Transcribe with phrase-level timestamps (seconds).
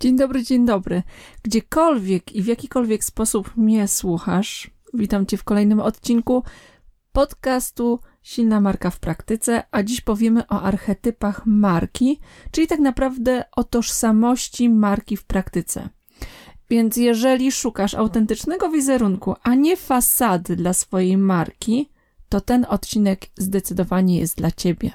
[0.00, 1.02] Dzień dobry, dzień dobry.
[1.42, 6.44] Gdziekolwiek i w jakikolwiek sposób mnie słuchasz, witam Cię w kolejnym odcinku
[7.12, 13.64] podcastu Silna Marka w Praktyce, a dziś powiemy o archetypach marki, czyli tak naprawdę o
[13.64, 15.88] tożsamości marki w praktyce.
[16.70, 21.90] Więc jeżeli szukasz autentycznego wizerunku, a nie fasady dla swojej marki,
[22.28, 24.90] to ten odcinek zdecydowanie jest dla Ciebie.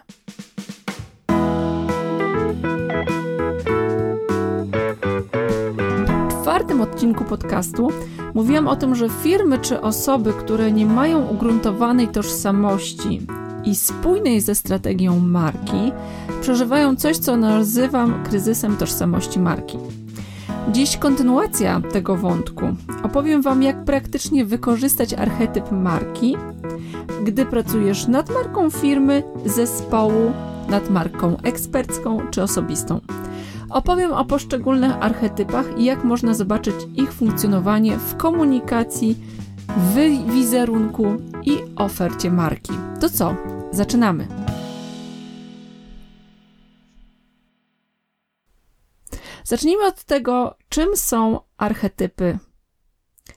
[6.86, 7.92] Odcinku podcastu
[8.34, 13.22] mówiłam o tym, że firmy czy osoby, które nie mają ugruntowanej tożsamości
[13.64, 15.92] i spójnej ze strategią marki,
[16.42, 19.78] przeżywają coś, co nazywam kryzysem tożsamości marki.
[20.72, 22.66] Dziś kontynuacja tego wątku.
[23.04, 26.38] Opowiem Wam, jak praktycznie wykorzystać archetyp marki,
[27.24, 30.32] gdy pracujesz nad marką firmy, zespołu,
[30.70, 33.00] nad marką ekspercką czy osobistą.
[33.70, 39.18] Opowiem o poszczególnych archetypach i jak można zobaczyć ich funkcjonowanie w komunikacji,
[39.68, 39.96] w
[40.34, 41.06] wizerunku
[41.44, 42.74] i ofercie marki.
[43.02, 43.36] To co?
[43.72, 44.28] Zaczynamy.
[49.44, 52.40] Zacznijmy od tego, czym są archetypy.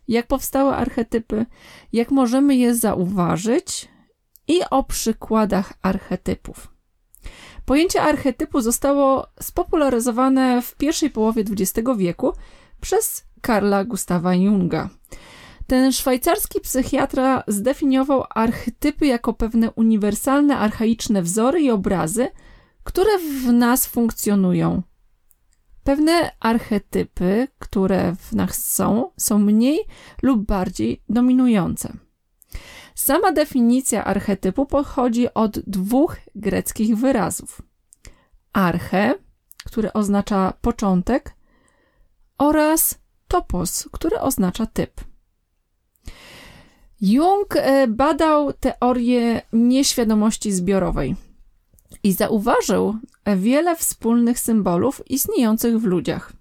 [0.09, 1.47] Jak powstały archetypy,
[1.93, 3.89] jak możemy je zauważyć
[4.49, 6.79] i o przykładach archetypów.
[7.69, 12.33] Pojęcie archetypu zostało spopularyzowane w pierwszej połowie XX wieku
[12.81, 14.89] przez Karla Gustawa Junga.
[15.67, 22.29] Ten szwajcarski psychiatra zdefiniował archetypy jako pewne uniwersalne, archaiczne wzory i obrazy,
[22.85, 24.83] które w nas funkcjonują.
[25.85, 29.79] Pewne archetypy, które w nas są, są mniej
[30.23, 31.93] lub bardziej dominujące.
[32.99, 37.63] Sama definicja archetypu pochodzi od dwóch greckich wyrazów:
[38.53, 39.15] arche,
[39.65, 41.35] który oznacza początek,
[42.39, 45.01] oraz topos, który oznacza typ.
[47.01, 51.17] Jung e, badał teorię nieświadomości zbiorowej
[52.03, 52.97] i zauważył
[53.37, 56.33] wiele wspólnych symbolów istniejących w ludziach.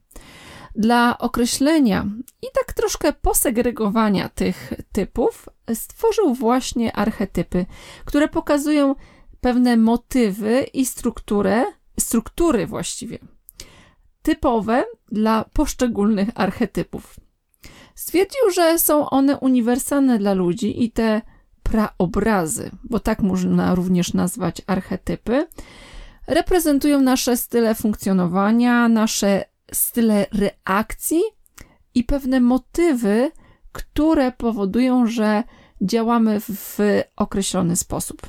[0.77, 2.05] Dla określenia
[2.41, 7.65] i tak troszkę posegregowania tych typów stworzył właśnie archetypy,
[8.05, 8.95] które pokazują
[9.41, 11.65] pewne motywy i strukturę,
[11.99, 13.19] struktury właściwie,
[14.21, 17.15] typowe dla poszczególnych archetypów.
[17.95, 21.21] Stwierdził, że są one uniwersalne dla ludzi i te
[21.63, 25.47] praobrazy, bo tak można również nazwać archetypy,
[26.27, 31.21] reprezentują nasze style funkcjonowania, nasze style reakcji
[31.93, 33.31] i pewne motywy,
[33.71, 35.43] które powodują, że
[35.81, 36.77] działamy w
[37.15, 38.21] określony sposób.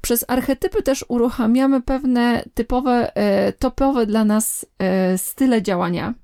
[0.00, 6.14] Przez archetypy też uruchamiamy pewne typowe, e, topowe dla nas e, style działania,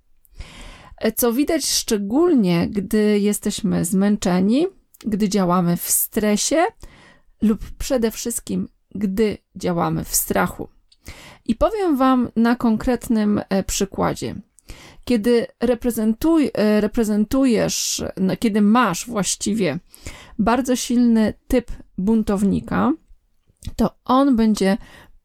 [0.96, 4.66] e, co widać szczególnie, gdy jesteśmy zmęczeni,
[5.06, 6.66] gdy działamy w stresie
[7.42, 10.68] lub przede wszystkim, gdy działamy w strachu.
[11.44, 14.34] I powiem Wam na konkretnym e, przykładzie.
[15.04, 19.78] Kiedy reprezentuj, e, reprezentujesz, no, kiedy masz właściwie
[20.38, 22.92] bardzo silny typ buntownika,
[23.76, 24.76] to on będzie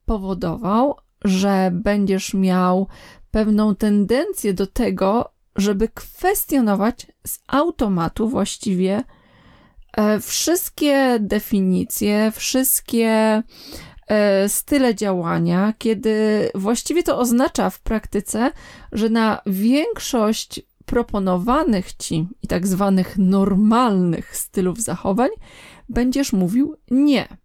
[0.06, 0.96] powodował,
[1.26, 2.88] że będziesz miał
[3.32, 9.04] pewną tendencję do tego, żeby kwestionować z automatu właściwie
[9.98, 13.44] e, wszystkie definicje, wszystkie
[14.48, 16.16] style działania, kiedy
[16.56, 18.52] właściwie to oznacza w praktyce,
[18.92, 25.30] że na większość proponowanych ci i tak zwanych normalnych stylów zachowań
[25.90, 27.38] będziesz mówił nie.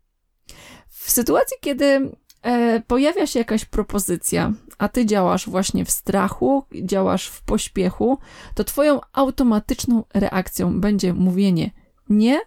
[0.88, 2.10] W sytuacji, kiedy
[2.42, 8.18] e, pojawia się jakaś propozycja, a ty działasz właśnie w strachu, działasz w pośpiechu,
[8.54, 11.70] to twoją automatyczną reakcją będzie mówienie
[12.08, 12.40] nie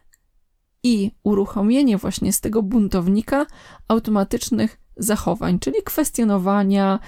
[0.84, 3.46] i uruchomienie właśnie z tego buntownika
[3.88, 7.00] automatycznych zachowań, czyli kwestionowania,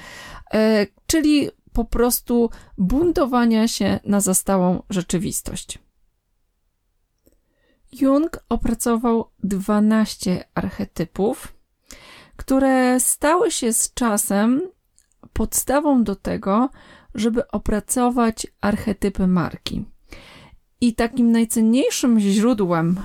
[0.53, 5.79] e, czyli po prostu buntowania się na zastałą rzeczywistość.
[8.01, 11.53] Jung opracował 12 archetypów,
[12.35, 14.61] które stały się z czasem
[15.33, 16.69] podstawą do tego,
[17.15, 19.85] żeby opracować archetypy marki.
[20.81, 22.99] I takim najcenniejszym źródłem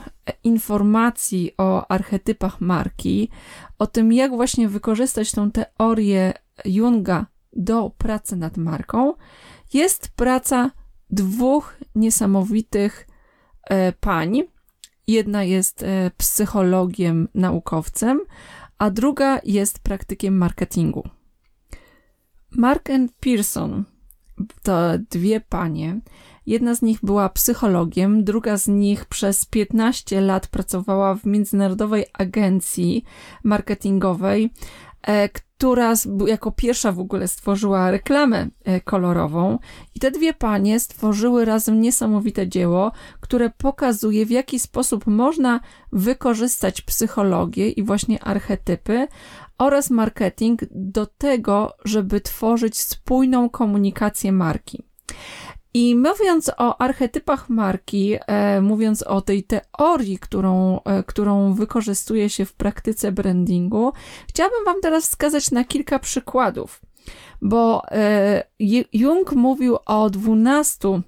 [0.45, 3.29] informacji o archetypach marki,
[3.79, 6.33] o tym, jak właśnie wykorzystać tą teorię
[6.65, 9.15] Junga do pracy nad marką,
[9.73, 10.71] jest praca
[11.11, 13.07] dwóch niesamowitych
[13.65, 14.43] e, pań.
[15.07, 18.21] Jedna jest e, psychologiem, naukowcem,
[18.79, 21.09] a druga jest praktykiem marketingu.
[22.51, 23.85] Mark and Pearson
[24.63, 26.01] to dwie panie.
[26.47, 33.05] Jedna z nich była psychologiem, druga z nich przez 15 lat pracowała w międzynarodowej agencji
[33.45, 34.51] marketingowej,
[35.03, 35.95] e, która
[36.27, 39.59] jako pierwsza w ogóle stworzyła reklamę e, kolorową.
[39.95, 45.61] I te dwie panie stworzyły razem niesamowite dzieło, które pokazuje, w jaki sposób można
[45.93, 49.09] wykorzystać psychologię i właśnie archetypy
[49.59, 54.83] oraz marketing do tego, żeby tworzyć spójną komunikację marki.
[55.75, 62.45] I mówiąc o archetypach marki, e, mówiąc o tej teorii, którą, e, którą wykorzystuje się
[62.45, 63.93] w praktyce brandingu,
[64.29, 66.81] chciałabym Wam teraz wskazać na kilka przykładów,
[67.43, 68.45] bo e,
[68.93, 71.03] Jung mówił o 12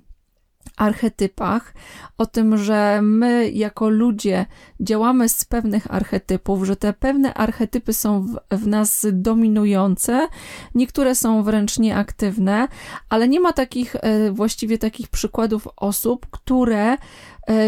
[0.82, 1.75] archetypach,
[2.19, 4.46] o tym, że my jako ludzie
[4.81, 10.29] działamy z pewnych archetypów, że te pewne archetypy są w, w, nas dominujące,
[10.75, 12.69] niektóre są wręcz nieaktywne,
[13.08, 16.96] ale nie ma takich, e, właściwie takich przykładów osób, które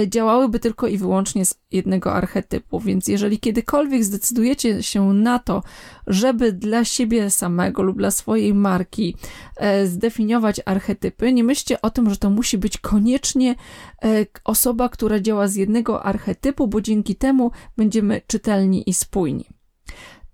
[0.06, 2.80] działałyby tylko i wyłącznie z jednego archetypu.
[2.80, 5.62] Więc jeżeli kiedykolwiek zdecydujecie się na to,
[6.06, 9.16] żeby dla siebie samego lub dla swojej marki
[9.56, 13.54] e, zdefiniować archetypy, nie myślcie o tym, że to musi być koniecznie
[14.04, 19.48] e, osoba, która działa z jednego archetypu, bo dzięki temu będziemy czytelni i spójni.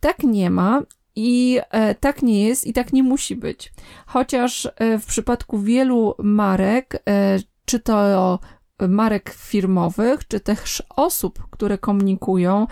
[0.00, 0.82] Tak nie ma
[1.16, 3.72] i e, tak nie jest i tak nie musi być.
[4.06, 8.38] Chociaż e, w przypadku wielu marek, e, czy to
[8.88, 12.66] marek firmowych, czy też osób, które komunikują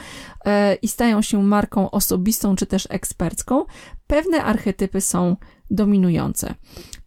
[0.44, 3.64] e, i stają się marką osobistą, czy też ekspercką,
[4.06, 5.36] pewne archetypy są
[5.70, 6.54] dominujące.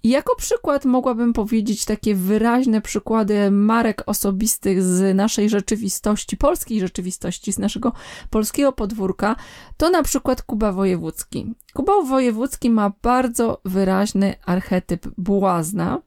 [0.03, 7.53] I jako przykład mogłabym powiedzieć takie wyraźne przykłady marek osobistych z naszej rzeczywistości, polskiej rzeczywistości,
[7.53, 7.93] z naszego
[8.29, 9.35] polskiego podwórka,
[9.77, 11.53] to na przykład Kuba Wojewódzki.
[11.73, 16.01] Kuba Wojewódzki ma bardzo wyraźny archetyp błazna,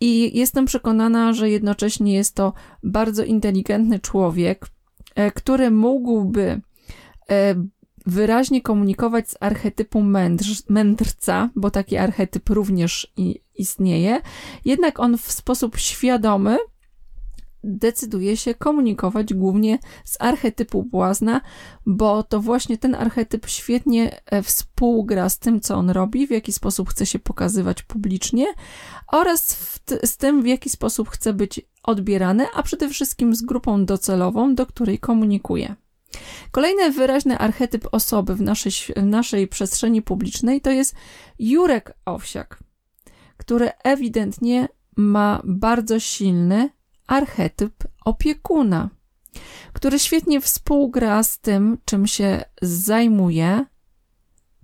[0.00, 2.52] i jestem przekonana, że jednocześnie jest to
[2.82, 4.66] bardzo inteligentny człowiek,
[5.14, 6.60] e, który mógłby
[7.30, 7.54] e,
[8.06, 13.12] wyraźnie komunikować z archetypu mędrz, mędrca, bo taki archetyp również
[13.54, 14.20] istnieje,
[14.64, 16.58] jednak on w sposób świadomy
[17.64, 21.40] decyduje się komunikować głównie z archetypu błazna,
[21.86, 26.52] bo to właśnie ten archetyp świetnie e, współgra z tym, co on robi, w jaki
[26.52, 28.46] sposób chce się pokazywać publicznie
[29.08, 29.56] oraz
[30.04, 34.66] z tym, w jaki sposób chce być odbierany, a przede wszystkim z grupą docelową, do
[34.66, 35.76] której komunikuje.
[36.50, 40.94] Kolejny wyraźny archetyp osoby w naszej, w naszej przestrzeni publicznej to jest
[41.38, 42.58] Jurek Owsiak,
[43.36, 46.70] który ewidentnie ma bardzo silny
[47.06, 48.90] archetyp opiekuna,
[49.72, 53.64] który świetnie współgra z tym, czym się zajmuje,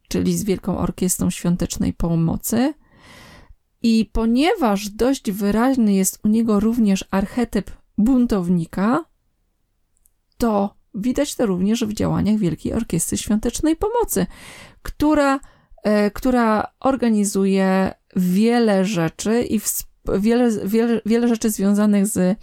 [0.08, 2.74] czyli z Wielką Orkiestrą Świątecznej Pomocy.
[3.84, 9.04] I ponieważ dość wyraźny jest u niego również archetyp buntownika,
[10.38, 14.26] to widać to również w działaniach Wielkiej Orkiestry Świątecznej Pomocy,
[14.82, 15.40] która,
[15.82, 19.60] e, która organizuje wiele rzeczy i
[20.18, 22.38] wiele, wiele, wiele rzeczy związanych z,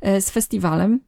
[0.00, 1.00] e, z festiwalem.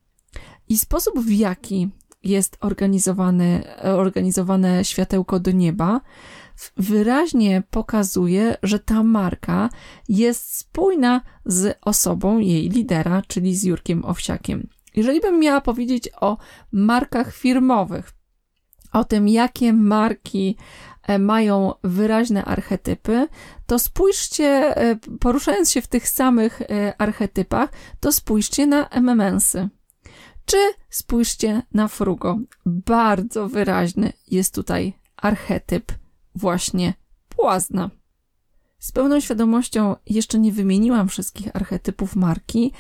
[0.69, 1.91] I sposób, w jaki
[2.23, 6.00] jest organizowany, organizowane światełko do nieba,
[6.76, 9.69] wyraźnie pokazuje, że ta marka
[10.09, 14.69] jest spójna z osobą jej lidera, czyli z Jurkiem Owsiakiem.
[14.97, 16.38] Jeżeli bym miała powiedzieć o
[16.73, 18.12] markach firmowych,
[18.92, 20.57] o tym, jakie marki
[21.07, 23.28] E, mają wyraźne archetypy,
[23.66, 29.69] to spójrzcie, e, poruszając się w tych samych e, archetypach, to spójrzcie na MMS-y.
[30.47, 30.57] Czy
[30.90, 32.38] spójrzcie na Frugo.
[32.66, 35.92] Bardzo wyraźny jest tutaj archetyp
[36.37, 36.95] właśnie
[37.28, 37.90] płazna.
[38.78, 42.73] Z pełną świadomością jeszcze nie wymieniłam wszystkich archetypów marki,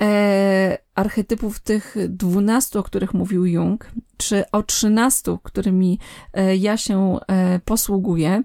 [0.00, 5.98] e, archetypów tych dwunastu, o których mówił Jung, czy o trzynastu, którymi
[6.32, 8.42] e, ja się e, posługuję,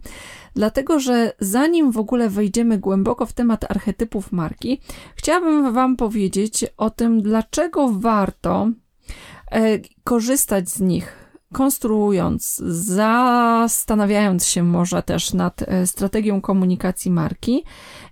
[0.56, 4.82] dlatego że zanim w ogóle wejdziemy głęboko w temat archetypów marki,
[5.16, 8.70] chciałabym Wam powiedzieć o tym, dlaczego warto
[9.52, 17.64] e, korzystać z nich konstruując, zastanawiając się może też nad e, strategią komunikacji marki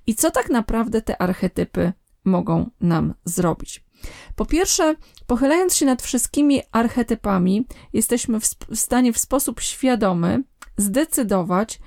[0.08, 1.94] i co tak naprawdę te archetypy
[2.26, 3.88] mogą nam zrobić.
[4.36, 4.96] Po pierwsze,
[5.28, 10.44] pochylając się nad wszystkimi archetypami, jesteśmy w stanie w sposób świadomy
[10.78, 11.80] zdecydować,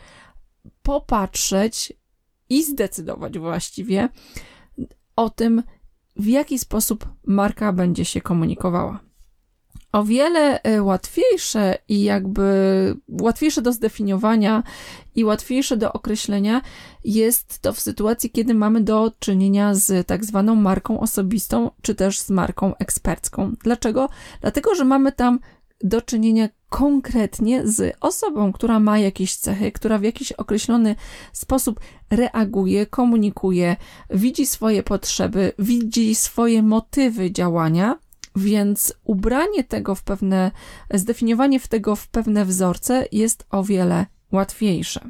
[0.83, 1.93] popatrzeć
[2.49, 4.09] i zdecydować właściwie
[5.17, 5.63] o tym,
[6.17, 9.10] w jaki sposób marka będzie się komunikowała.
[9.93, 12.45] O wiele e, łatwiejsze i jakby
[13.09, 14.63] łatwiejsze do zdefiniowania
[15.15, 16.63] i łatwiejsze do określenia
[17.05, 22.19] jest to w sytuacji, kiedy mamy do czynienia z tak zwaną marką osobistą, czy też
[22.19, 23.53] z marką ekspercką.
[23.65, 24.09] Dlaczego?
[24.41, 25.39] Dlatego, że mamy tam
[25.85, 30.97] do czynienia konkretnie z osobą, która ma jakieś cechy, która w jakiś określony
[31.33, 31.81] sposób
[32.11, 33.77] reaguje, komunikuje,
[34.11, 37.99] widzi swoje potrzeby, widzi swoje motywy działania,
[38.41, 40.51] więc ubranie tego w pewne,
[40.95, 45.01] zdefiniowanie tego w pewne wzorce jest o wiele łatwiejsze.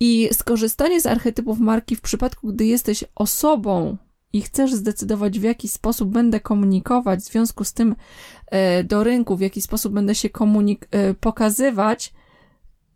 [0.00, 3.96] I skorzystanie z archetypów marki w przypadku, gdy jesteś osobą
[4.32, 7.96] i chcesz zdecydować, w jaki sposób będę komunikować, w związku z tym
[8.46, 12.12] e, do rynku, w jaki sposób będę się komunik- e, pokazywać,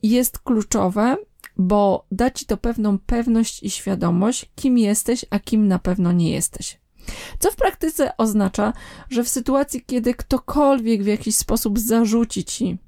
[0.03, 1.17] jest kluczowe,
[1.57, 6.31] bo da ci to pewną pewność i świadomość, kim jesteś, a kim na pewno nie
[6.31, 6.79] jesteś.
[7.39, 8.73] Co w praktyce oznacza,
[9.11, 12.79] że w sytuacji, kiedy ktokolwiek w jakiś sposób zarzuci ci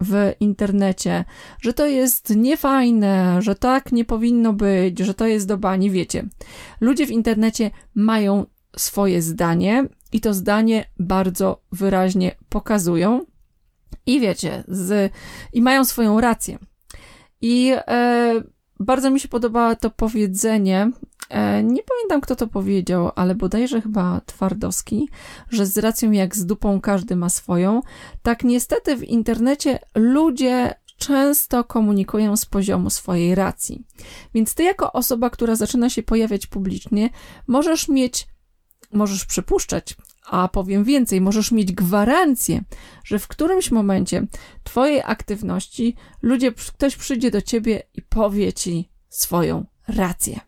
[0.00, 1.24] w internecie,
[1.60, 6.28] że to jest niefajne, że tak nie powinno być, że to jest do bani, wiecie.
[6.80, 13.26] Ludzie w internecie mają swoje zdanie i to zdanie bardzo wyraźnie pokazują
[14.06, 15.12] i wiecie, z,
[15.52, 16.58] i mają swoją rację.
[17.40, 18.42] I e,
[18.80, 20.90] bardzo mi się podoba to powiedzenie,
[21.62, 25.08] nie pamiętam kto to powiedział, ale bodajże chyba Twardowski,
[25.50, 27.80] że z racją jak z dupą każdy ma swoją.
[28.22, 33.86] Tak niestety w internecie ludzie często komunikują z poziomu swojej racji.
[34.34, 37.10] Więc ty jako osoba, która zaczyna się pojawiać publicznie,
[37.46, 38.26] możesz mieć,
[38.92, 39.96] możesz przypuszczać,
[40.26, 42.64] a powiem więcej, możesz mieć gwarancję,
[43.04, 44.26] że w którymś momencie
[44.62, 50.40] twojej aktywności ludzie, ktoś przyjdzie do ciebie i powie ci swoją rację.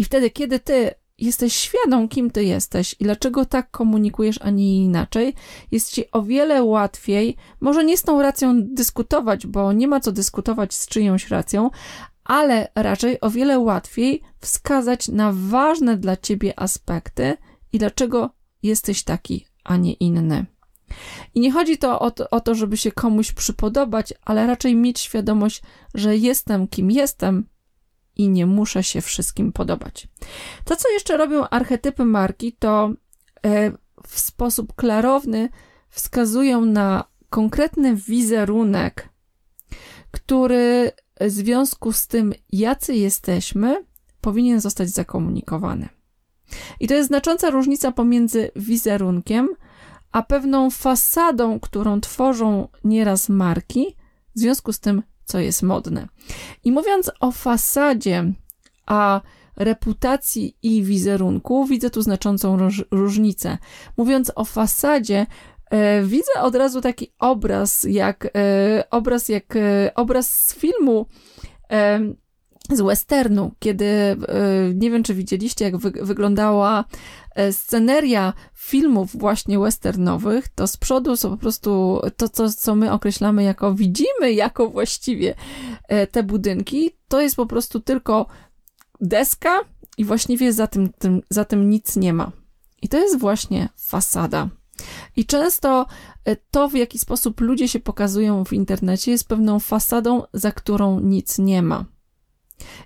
[0.00, 4.84] I wtedy, kiedy ty jesteś świadom, kim ty jesteś i dlaczego tak komunikujesz, a nie
[4.84, 5.34] inaczej,
[5.70, 10.12] jest ci o wiele łatwiej, może nie z tą racją dyskutować, bo nie ma co
[10.12, 11.70] dyskutować z czyjąś racją,
[12.24, 17.36] ale raczej o wiele łatwiej wskazać na ważne dla ciebie aspekty
[17.72, 18.30] i dlaczego
[18.62, 20.46] jesteś taki, a nie inny.
[21.34, 25.00] I nie chodzi to o, to o to, żeby się komuś przypodobać, ale raczej mieć
[25.00, 25.62] świadomość,
[25.94, 27.46] że jestem kim jestem
[28.20, 30.08] i nie muszę się wszystkim podobać.
[30.64, 32.90] To, co jeszcze robią archetypy marki, to
[33.46, 33.72] e,
[34.06, 35.48] w sposób klarowny
[35.88, 39.08] wskazują na konkretny wizerunek,
[40.10, 43.84] który w związku z tym, jacy jesteśmy,
[44.20, 45.88] powinien zostać zakomunikowany.
[46.80, 49.48] I to jest znacząca różnica pomiędzy wizerunkiem,
[50.12, 53.96] a pewną fasadą, którą tworzą nieraz marki,
[54.36, 56.08] w związku z tym, co jest modne.
[56.64, 58.32] I mówiąc o fasadzie,
[58.86, 59.20] a
[59.56, 63.58] reputacji i wizerunku, widzę tu znaczącą róż różnicę.
[63.96, 65.26] Mówiąc o fasadzie,
[65.70, 71.06] e, widzę od razu taki obraz, jak e, obraz, jak e, obraz z filmu
[72.68, 74.16] z westernu, kiedy e,
[74.74, 76.84] nie wiem, czy widzieliście, jak wy wyglądała
[77.34, 82.92] e, sceneria filmów właśnie westernowych, to z przodu są po prostu to, co, co my
[82.92, 85.34] określamy jako widzimy, jako właściwie
[85.88, 88.26] e, te budynki, to jest po prostu tylko
[89.00, 89.60] deska
[89.98, 92.32] i właściwie za tym, tym, za tym nic nie ma.
[92.82, 94.48] I to jest właśnie fasada.
[95.16, 95.86] I często
[96.50, 101.38] to, w jaki sposób ludzie się pokazują w internecie, jest pewną fasadą, za którą nic
[101.38, 101.84] nie ma.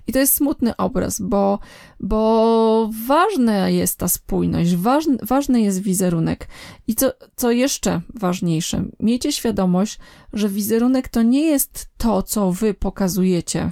[0.06, 1.58] I to jest smutny obraz, bo,
[2.00, 6.48] bo ważna jest ta spójność, ważny, ważny jest wizerunek.
[6.86, 9.98] I co, co jeszcze ważniejsze, miejcie świadomość,
[10.32, 13.70] że wizerunek to nie jest to, co wy pokazujecie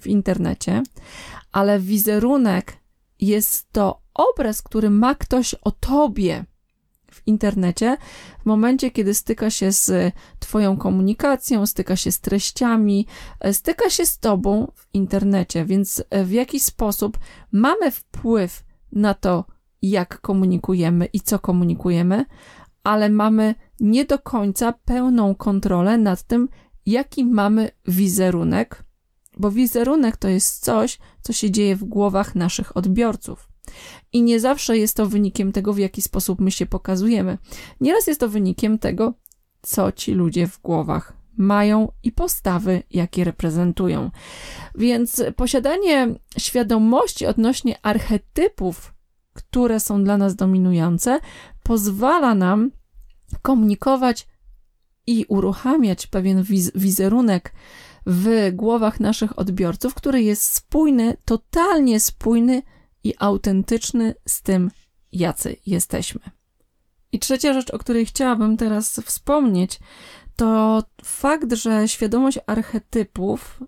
[0.00, 0.82] w internecie,
[1.52, 2.76] ale wizerunek
[3.20, 6.44] jest to obraz, który ma ktoś o tobie
[7.14, 7.96] w internecie,
[8.42, 13.06] w momencie, kiedy styka się z Twoją komunikacją, styka się z treściami,
[13.40, 17.18] e, styka się z Tobą w internecie, więc e, w jakiś sposób
[17.52, 19.44] mamy wpływ na to,
[19.82, 22.24] jak komunikujemy i co komunikujemy,
[22.82, 26.48] ale mamy nie do końca pełną kontrolę nad tym,
[26.86, 28.84] jaki mamy wizerunek,
[29.38, 33.53] bo wizerunek to jest coś, co się dzieje w głowach naszych odbiorców.
[34.12, 37.38] I nie zawsze jest to wynikiem tego, w jaki sposób my się pokazujemy.
[37.80, 39.14] Nieraz jest to wynikiem tego,
[39.62, 44.10] co ci ludzie w głowach mają i postawy, jakie reprezentują.
[44.74, 48.94] Więc posiadanie świadomości odnośnie archetypów,
[49.32, 51.20] które są dla nas dominujące,
[51.62, 52.70] pozwala nam
[53.42, 54.26] komunikować
[55.06, 57.52] i uruchamiać pewien wiz wizerunek
[58.06, 62.62] w głowach naszych odbiorców, który jest spójny, totalnie spójny
[63.04, 64.70] i autentyczny z tym,
[65.12, 66.20] jacy jesteśmy.
[67.12, 69.80] I trzecia rzecz, o której chciałabym teraz wspomnieć,
[70.36, 73.60] to fakt, że świadomość archetypów,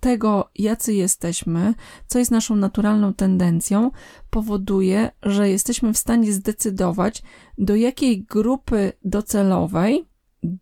[0.00, 1.74] tego, jacy jesteśmy,
[2.06, 3.90] co jest naszą naturalną tendencją,
[4.30, 7.22] powoduje, że jesteśmy w stanie zdecydować,
[7.58, 10.08] do jakiej grupy docelowej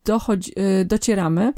[0.05, 1.53] dochodzi, y, docieramy,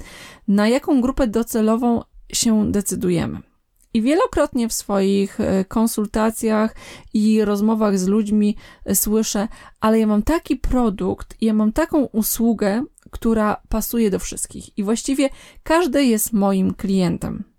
[0.48, 3.51] na jaką grupę docelową się decydujemy.
[3.94, 6.74] I wielokrotnie w swoich y, konsultacjach
[7.14, 8.56] i rozmowach z ludźmi
[8.90, 9.48] y, słyszę,
[9.80, 15.28] ale ja mam taki produkt, ja mam taką usługę, która pasuje do wszystkich i właściwie
[15.62, 17.51] każdy jest moim klientem.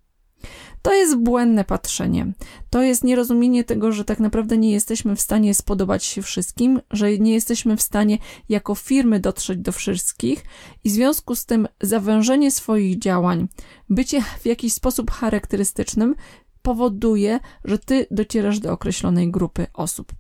[0.84, 2.34] To jest błędne patrzenie.
[2.70, 7.18] To jest nierozumienie tego, że tak naprawdę nie jesteśmy w stanie spodobać się wszystkim, że
[7.20, 8.18] nie jesteśmy w stanie
[8.50, 10.46] jako firmy dotrzeć do wszystkich
[10.84, 13.48] i w związku z tym zawężenie swoich działań,
[13.90, 16.16] bycie w jakiś sposób charakterystycznym
[16.62, 20.12] powoduje, że ty docierasz do określonej grupy osób.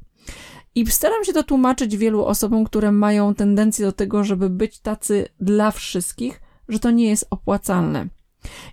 [0.75, 5.27] I staram się to tłumaczyć wielu osobom, które mają tendencję do tego, żeby być tacy
[5.39, 8.07] dla wszystkich, że to nie jest opłacalne.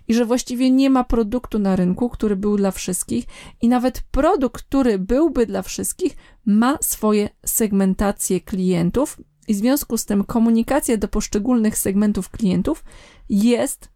[0.07, 3.25] I że właściwie nie ma produktu na rynku, który był dla wszystkich,
[3.61, 10.05] i nawet produkt, który byłby dla wszystkich, ma swoje segmentacje klientów, i w związku z
[10.05, 12.83] tym komunikacja do poszczególnych segmentów klientów
[13.29, 13.89] jest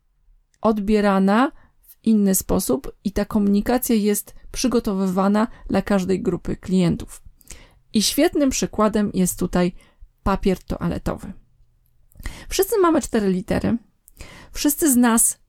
[0.61, 1.51] odbierana
[1.81, 7.21] w inny sposób, i ta komunikacja jest przygotowywana dla każdej grupy klientów.
[7.93, 9.71] I świetnym przykładem jest tutaj
[10.23, 11.33] papier toaletowy.
[12.49, 13.77] Wszyscy mamy cztery litery.
[14.51, 15.39] Wszyscy z nas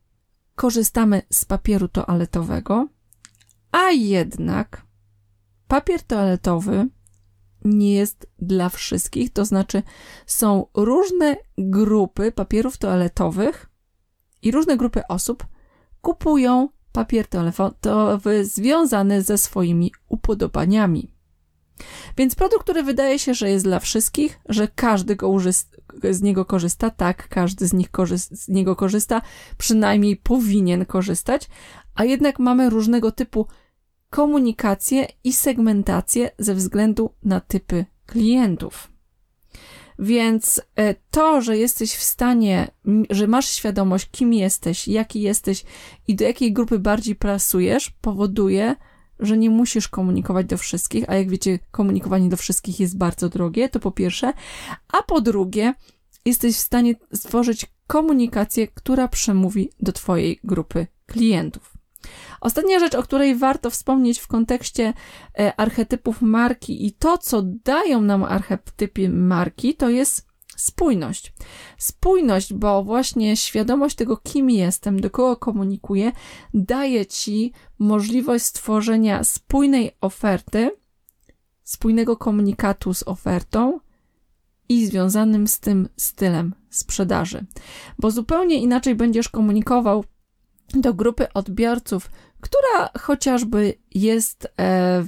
[0.56, 2.88] korzystamy z papieru toaletowego,
[3.72, 4.82] a jednak
[5.68, 6.88] papier toaletowy
[7.64, 9.82] nie jest dla wszystkich, to znaczy
[10.26, 13.70] są różne grupy papierów toaletowych
[14.42, 15.46] i różne grupy osób
[16.00, 21.14] kupują papier toaletowy związany ze swoimi upodobaniami.
[22.16, 25.28] Więc produkt, który wydaje się, że jest dla wszystkich, że każdy go
[26.10, 29.22] z niego korzysta, tak, każdy z nich korzysta, z niego korzysta,
[29.58, 31.48] przynajmniej powinien korzystać,
[31.94, 33.46] a jednak mamy różnego typu
[34.10, 38.88] komunikację i segmentację ze względu na typy klientów.
[39.98, 42.68] Więc e, to, że jesteś w stanie,
[43.10, 45.64] że masz świadomość, kim jesteś, jaki jesteś
[46.08, 48.76] i do jakiej grupy bardziej pracujesz, powoduje,
[49.20, 53.68] że nie musisz komunikować do wszystkich, a jak wiecie, komunikowanie do wszystkich jest bardzo drogie,
[53.68, 54.32] to po pierwsze,
[54.92, 55.74] a po drugie,
[56.24, 61.76] jesteś w stanie stworzyć komunikację, która przemówi do Twojej grupy klientów.
[62.40, 64.92] Ostatnia rzecz, o której warto wspomnieć w kontekście
[65.38, 70.25] e, archetypów marki i to, co dają nam archetypy marki, to jest
[70.56, 71.32] spójność.
[71.78, 76.12] Spójność, bo właśnie świadomość tego, kim jestem, do kogo komunikuję,
[76.54, 80.70] daje ci możliwość stworzenia spójnej oferty,
[81.64, 83.80] spójnego komunikatu z ofertą
[84.68, 87.46] i związanym z tym stylem sprzedaży.
[87.98, 90.04] Bo zupełnie inaczej będziesz komunikował
[90.74, 95.06] do grupy odbiorców, która chociażby jest, e,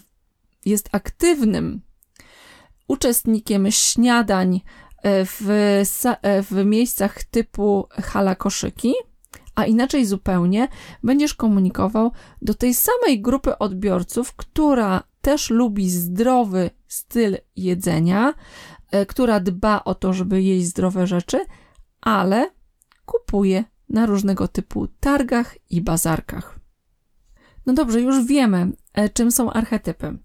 [0.64, 1.80] jest aktywnym
[2.88, 4.60] uczestnikiem śniadań,
[5.04, 5.50] w,
[6.22, 8.94] e, w miejscach typu hala koszyki,
[9.54, 10.68] a inaczej zupełnie
[11.02, 18.34] będziesz komunikował do tej samej grupy odbiorców, która też lubi zdrowy styl jedzenia,
[18.90, 21.44] e, która dba o to, żeby jeść zdrowe rzeczy,
[22.00, 22.50] ale
[23.06, 26.58] kupuje na różnego typu targach i bazarkach.
[27.66, 28.72] No dobrze, już wiemy,
[29.14, 30.18] czym są archetypy.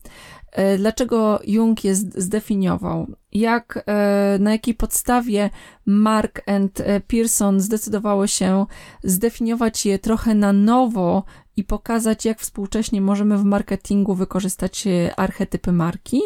[0.54, 5.50] E, dlaczego Jung je zdefiniował, jak, e, na jakiej podstawie
[5.86, 8.66] Mark and e, Pearson zdecydowało się
[9.04, 11.24] zdefiniować je trochę na nowo
[11.56, 14.84] i pokazać, jak współcześnie możemy w marketingu wykorzystać
[15.18, 16.22] archetypy marki.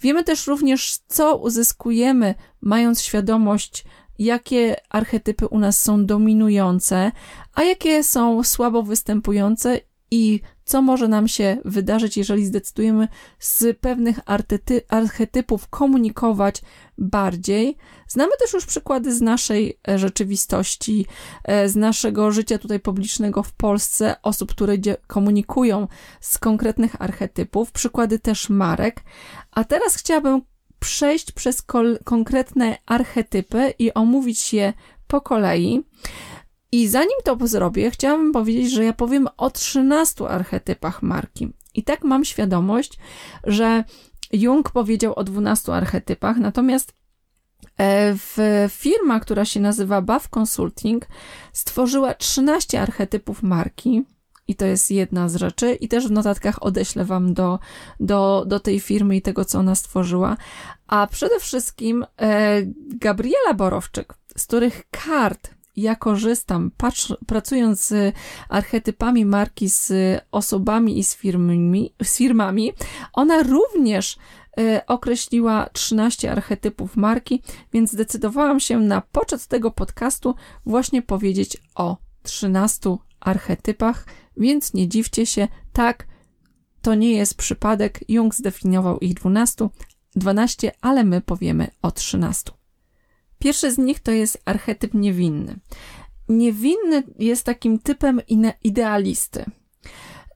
[0.00, 3.84] Wiemy też również, co uzyskujemy, mając świadomość,
[4.18, 7.12] jakie archetypy u nas są dominujące,
[7.54, 14.20] a jakie są słabo występujące i co może nam się wydarzyć, jeżeli zdecydujemy z pewnych
[14.88, 16.62] archetypów komunikować
[16.98, 17.76] bardziej.
[18.08, 21.06] Znamy też już przykłady z naszej e, rzeczywistości,
[21.44, 24.74] e, z naszego życia tutaj publicznego w Polsce, osób, które
[25.06, 25.88] komunikują
[26.20, 29.00] z konkretnych archetypów, przykłady też marek.
[29.50, 30.42] A teraz chciałabym
[30.78, 31.62] przejść przez
[32.04, 34.72] konkretne archetypy i omówić je
[35.06, 35.84] po kolei.
[36.76, 41.52] I zanim to zrobię, chciałabym powiedzieć, że ja powiem o 13 archetypach marki.
[41.74, 42.98] I tak mam świadomość,
[43.44, 43.84] że
[44.32, 46.92] Jung powiedział o 12 archetypach, natomiast
[47.78, 48.36] e, w
[48.70, 51.06] firma, która się nazywa Buff Consulting,
[51.52, 54.04] stworzyła 13 archetypów marki,
[54.48, 55.74] i to jest jedna z rzeczy.
[55.74, 57.58] I też w notatkach odeślę Wam do,
[58.00, 60.36] do, do tej firmy i tego, co ona stworzyła.
[60.86, 68.14] A przede wszystkim e, Gabriela Borowczyk, z których kart ja korzystam, patrz, pracując z
[68.48, 69.92] archetypami marki, z
[70.32, 72.72] osobami i z firmami, z firmami
[73.12, 74.16] ona również
[74.60, 80.34] y, określiła 13 archetypów marki, więc zdecydowałam się na poczet tego podcastu
[80.66, 86.06] właśnie powiedzieć o 13 archetypach, więc nie dziwcie się, tak,
[86.82, 88.00] to nie jest przypadek.
[88.08, 89.68] Jung zdefiniował ich 12,
[90.16, 92.52] 12, ale my powiemy o 13.
[93.38, 95.58] Pierwszy z nich to jest archetyp niewinny.
[96.28, 98.20] Niewinny jest takim typem
[98.64, 99.44] idealisty,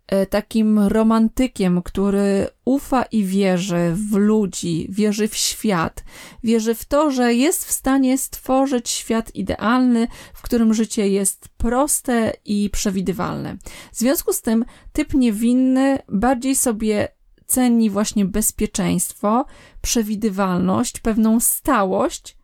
[0.06, 6.04] e, takim romantykiem, który ufa i wierzy w ludzi, wierzy w świat,
[6.44, 12.32] wierzy w to, że jest w stanie stworzyć świat idealny, w którym życie jest proste
[12.44, 13.56] i przewidywalne.
[13.92, 17.08] W związku z tym typ niewinny bardziej sobie
[17.46, 19.44] ceni właśnie bezpieczeństwo,
[19.82, 22.39] przewidywalność, pewną stałość,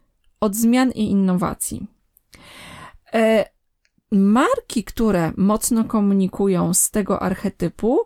[0.47, 1.87] od zmian i innowacji.
[3.15, 3.45] E,
[4.13, 8.01] marki, które mocno komunikują z tego archetypu,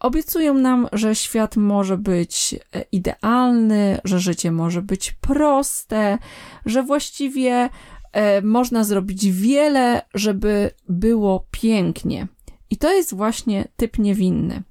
[0.00, 6.18] obiecują nam, że świat może być e, idealny, że życie może być proste,
[6.66, 7.68] że właściwie
[8.12, 12.28] e, można zrobić wiele, żeby było pięknie.
[12.70, 14.62] I to jest właśnie typ niewinny.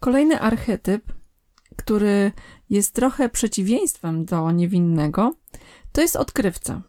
[0.00, 1.12] Kolejny archetyp,
[1.76, 2.32] który
[2.70, 5.34] jest trochę przeciwieństwem do niewinnego,
[5.94, 6.82] to jest odkrywca.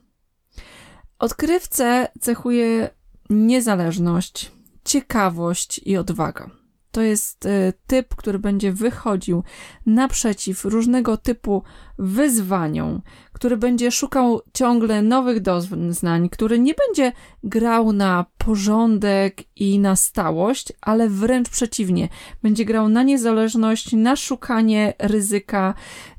[1.20, 2.90] Odkrywcę cechuje
[3.30, 4.52] niezależność,
[4.86, 6.50] ciekawość i odwaga.
[6.96, 9.44] To jest y, typ, który będzie wychodził
[9.86, 11.64] naprzeciw różnego typu
[12.00, 13.02] wyzwaniom,
[13.34, 17.12] który będzie szukał ciągle nowych doznań, który nie będzie
[17.44, 22.10] grał na porządek i na stałość, ale wręcz przeciwnie,
[22.44, 25.74] będzie grał na niezależność, na szukanie ryzyka.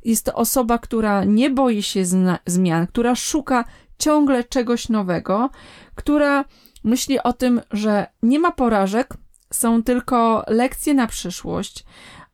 [0.05, 2.03] Jest to osoba, która nie boi się
[2.47, 3.65] zmian, która szuka
[3.99, 5.51] ciągle czegoś nowego,
[5.95, 6.45] która
[6.85, 9.15] myśli o tym, że nie ma porażek,
[9.57, 11.85] są tylko lekcje na przyszłość.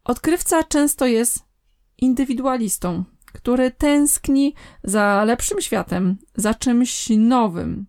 [0.04, 1.38] Odkrywca często jest
[1.98, 4.54] indywidualistą, który tęskni
[4.85, 7.87] za lepszym światem, za czymś nowym.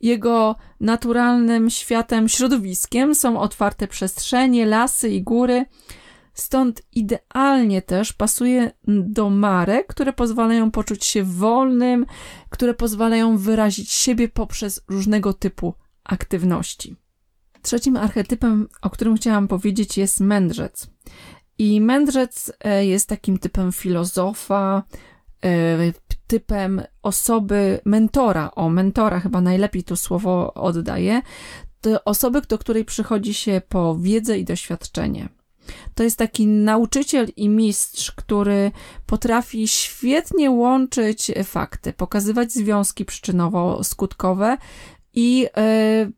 [0.00, 5.66] Jego naturalnym światem, środowiskiem są otwarte przestrzenie, lasy i góry.
[6.34, 12.06] Stąd idealnie też pasuje do marek, które pozwalają poczuć się wolnym,
[12.50, 16.96] które pozwalają wyrazić siebie poprzez różnego typu aktywności.
[17.62, 20.90] Trzecim archetypem, o którym chciałam powiedzieć, jest mędrzec.
[21.58, 24.82] I mędrzec e, jest takim typem filozofa,
[25.44, 25.92] e,
[26.26, 28.50] typem osoby, mentora.
[28.50, 31.22] O, mentora chyba najlepiej to słowo oddaje.
[31.80, 35.28] To osoby, do której przychodzi się po wiedzę i doświadczenie.
[35.94, 38.70] To jest taki nauczyciel i mistrz, który
[39.06, 44.56] potrafi świetnie łączyć fakty, pokazywać związki przyczynowo-skutkowe
[45.14, 46.10] i e,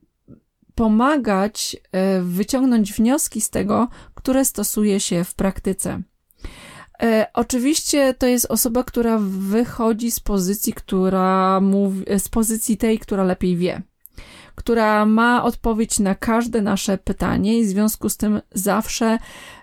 [0.81, 6.03] pomagać e, wyciągnąć wnioski z tego, które stosuje się w praktyce.
[7.03, 13.25] E, oczywiście to jest osoba, która wychodzi z pozycji, która mówi, z pozycji tej, która
[13.25, 13.83] lepiej wie
[14.55, 19.19] która ma odpowiedź na każde nasze pytanie i w związku z tym zawsze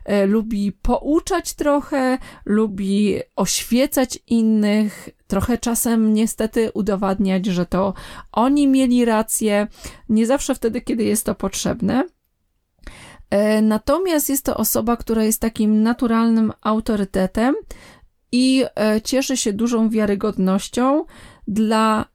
[0.06, 7.94] e, lubi pouczać trochę, lubi oświecać innych, trochę czasem niestety udowadniać, że to
[8.32, 9.68] oni mieli rację,
[10.10, 12.04] nie zawsze wtedy, kiedy jest to potrzebne.
[13.30, 17.56] E, natomiast jest to osoba, która jest takim naturalnym autorytetem
[18.32, 21.06] i e, cieszy się dużą wiarygodnością
[21.48, 22.06] dla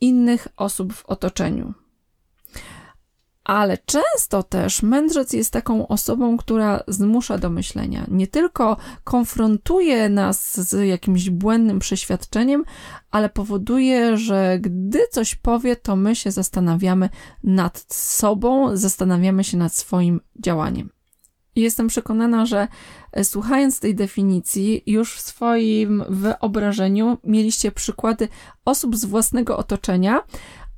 [0.00, 1.85] innych osób w otoczeniu
[3.46, 8.06] ale często też mędrzec jest taką osobą, która zmusza do myślenia.
[8.08, 12.64] Nie tylko konfrontuje nas z jakimś błędnym przeświadczeniem,
[13.10, 17.08] ale powoduje, że gdy coś powie, to my się zastanawiamy
[17.44, 20.90] nad sobą, zastanawiamy się nad swoim działaniem.
[21.56, 22.68] Jestem przekonana, że
[23.12, 28.28] e, słuchając tej definicji, już w swoim wyobrażeniu mieliście przykłady
[28.64, 30.22] osób z własnego otoczenia,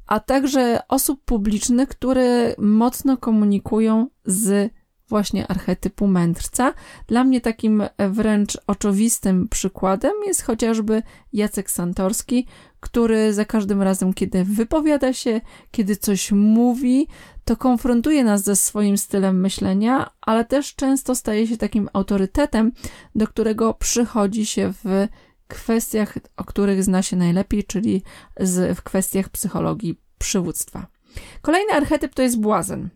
[0.09, 4.73] a także osób publicznych, które mocno komunikują z
[5.09, 6.75] właśnie archetypu mędrca.
[7.07, 12.47] Dla mnie takim wręcz oczywistym przykładem jest chociażby Jacek Santorski,
[12.81, 15.41] który za każdym razem, kiedy wypowiada się,
[15.71, 17.07] kiedy coś mówi,
[17.45, 22.73] to konfrontuje nas ze swoim stylem myślenia, ale też często staje się takim autorytetem,
[23.15, 25.09] do którego przychodzi się w
[25.49, 28.03] kwestiach, o których zna się najlepiej, czyli
[28.41, 30.87] z, w kwestiach psychologii przywództwa.
[31.43, 32.89] Kolejny archetyp to jest błazen.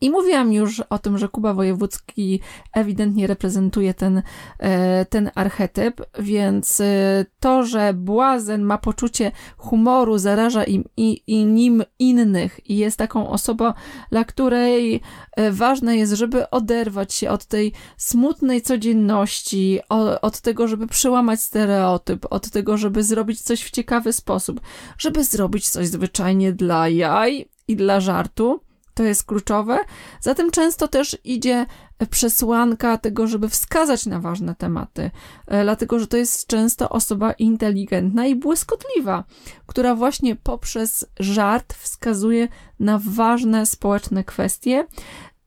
[0.00, 2.40] I mówiłam już o tym, że Kuba Wojewódzki
[2.72, 4.22] ewidentnie reprezentuje ten,
[4.58, 11.44] e, ten archetyp, więc e, to, że błazen ma poczucie humoru, zaraża im i, i
[11.46, 13.72] nim innych i jest taką osobą,
[14.10, 15.00] dla której
[15.36, 19.80] e, ważne jest, żeby oderwać się od tej smutnej codzienności,
[20.22, 24.60] od tego, żeby przełamać stereotyp, od tego, żeby zrobić coś w ciekawy sposób,
[24.98, 28.60] żeby zrobić coś zwyczajnie dla jaj i dla żartu
[28.94, 29.78] to jest kluczowe.
[30.20, 31.66] Zatem często też idzie
[32.10, 35.10] przesłanka tego, żeby wskazać na ważne tematy,
[35.46, 39.24] e, dlatego że to jest często osoba inteligentna i błyskotliwa,
[39.66, 42.48] która właśnie poprzez żart wskazuje
[42.80, 44.86] na ważne społeczne kwestie.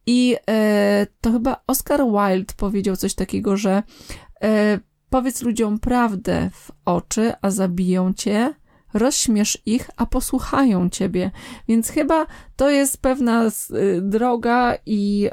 [0.06, 3.84] I e, to chyba Oscar Wilde powiedział coś takiego, że
[4.44, 4.80] e,
[5.10, 8.54] powiedz ludziom prawdę w oczy, a zabiją cię
[8.96, 11.32] rozśmiesz ich, a posłuchają ciebie.
[11.68, 13.52] Więc chyba to jest pewna y,
[14.02, 15.30] droga i,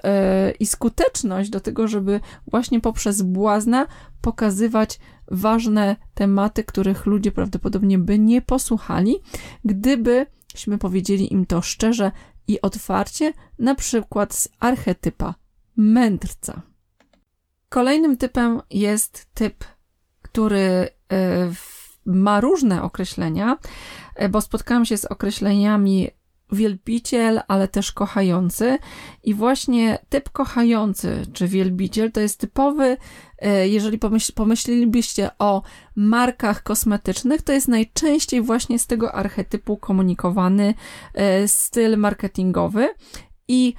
[0.49, 2.21] y, i skuteczność do tego, żeby
[2.51, 3.87] właśnie poprzez błazna
[4.21, 9.17] pokazywać ważne tematy, których ludzie prawdopodobnie by nie posłuchali,
[9.65, 12.13] gdybyśmy powiedzieli im to szczerze
[12.49, 15.35] i otwarcie, na przykład z archetypa
[15.77, 16.63] mędrca.
[17.69, 19.65] Kolejnym typem jest typ,
[20.23, 20.89] który y,
[21.55, 23.59] w ma różne określenia,
[24.15, 26.09] e, bo spotkałam się z określeniami
[26.53, 28.79] wielbiciel, ale też kochający.
[29.23, 32.97] I właśnie typ kochający czy wielbiciel to jest typowy,
[33.39, 34.33] e, jeżeli pomyśl,
[35.39, 35.63] o
[35.97, 40.75] markach kosmetycznych, to jest najczęściej właśnie z tego archetypu komunikowany
[41.15, 42.89] e, styl marketingowy.
[43.49, 43.75] I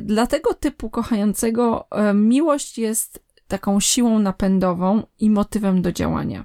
[0.00, 6.44] dla tego typu kochającego miłość jest taką siłą napędową i motywem do działania.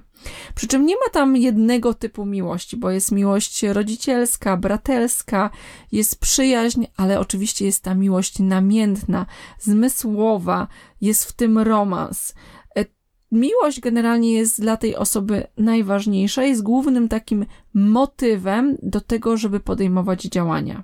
[0.54, 5.50] Przy czym nie ma tam jednego typu miłości, bo jest miłość rodzicielska, bratelska,
[5.92, 9.26] jest przyjaźń, ale oczywiście jest ta miłość namiętna,
[9.58, 10.68] zmysłowa,
[11.00, 12.34] jest w tym romans.
[12.76, 12.84] E,
[13.32, 20.22] miłość generalnie jest dla tej osoby najważniejsza, jest głównym takim motywem do tego, żeby podejmować
[20.22, 20.82] działania.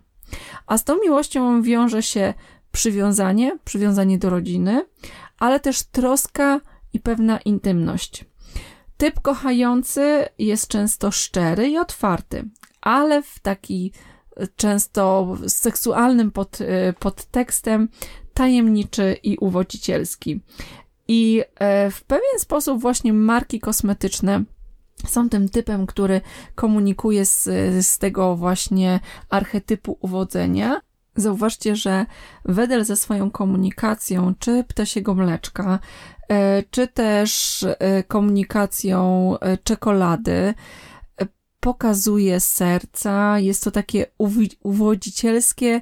[0.66, 2.35] A z tą miłością wiąże się
[2.73, 4.87] przywiązanie, przywiązanie do rodziny,
[5.38, 6.61] ale też troska
[6.92, 8.25] i pewna intymność.
[8.96, 12.44] Typ kochający jest często szczery i otwarty,
[12.80, 13.92] ale w taki
[14.37, 17.88] e, często seksualnym pod, e, podtekstem
[18.35, 20.40] tajemniczy i uwodzicielski.
[21.09, 24.44] I e, w pewien sposób właśnie marki kosmetyczne
[25.07, 26.20] są tym typem, który
[26.54, 27.42] komunikuje z,
[27.87, 30.80] z tego właśnie archetypu uwodzenia.
[31.16, 32.07] Zauważcie, że
[32.44, 35.79] Wedel ze swoją komunikacją, czy ptasiego mleczka,
[36.29, 40.55] E, czy też e, komunikacją e, czekolady,
[41.61, 44.07] pokazuje serca, jest to takie
[44.62, 45.81] uwodzicielskie,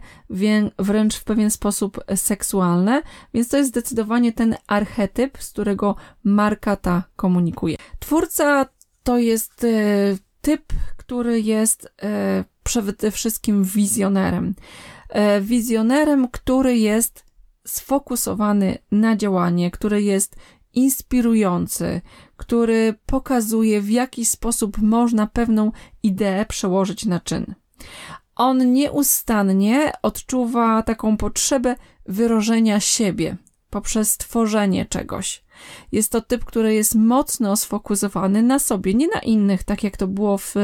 [0.79, 3.03] wręcz w pewien sposób seksualne,
[3.35, 7.77] więc to jest zdecydowanie ten archetyp, z którego marka ta komunikuje.
[7.99, 8.67] Twórca
[9.03, 9.67] to jest
[10.41, 10.63] typ,
[10.97, 11.95] który jest
[12.65, 14.55] przede wszystkim wizjonerem.
[15.41, 17.25] Wizjonerem, który jest
[17.67, 20.37] sfokusowany na działanie, który jest
[20.75, 22.01] inspirujący,
[22.37, 25.73] który pokazuje, w jaki sposób można pewną
[26.03, 27.55] ideę przełożyć na czyn.
[28.37, 33.37] On nieustannie odczuwa taką potrzebę wyrażenia siebie
[33.71, 35.45] poprzez tworzenie czegoś.
[35.93, 40.07] Jest to typ, który jest mocno sfokusowany na sobie, nie na innych, tak jak to
[40.07, 40.55] było w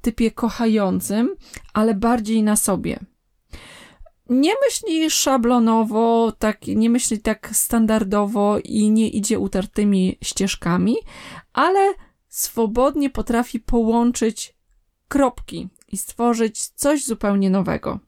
[0.00, 1.34] typie kochającym,
[1.72, 2.98] ale bardziej na sobie
[4.28, 10.96] nie myśli szablonowo, tak, nie myśli tak standardowo i nie idzie utartymi ścieżkami,
[11.52, 11.94] ale
[12.28, 14.56] swobodnie potrafi połączyć
[15.08, 17.98] kropki i stworzyć coś zupełnie nowego.